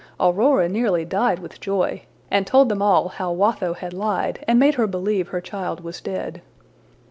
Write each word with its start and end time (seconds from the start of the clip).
Aurora 0.19 0.67
nearly 0.67 1.05
died 1.05 1.37
with 1.37 1.59
joy, 1.61 2.05
and 2.31 2.47
told 2.47 2.69
them 2.69 2.81
all 2.81 3.09
how 3.09 3.31
Watho 3.31 3.73
had 3.75 3.93
lied 3.93 4.43
and 4.47 4.57
made 4.57 4.73
her 4.73 4.87
believe 4.87 5.27
her 5.27 5.41
child 5.41 5.83
was 5.83 6.01
dead. 6.01 6.41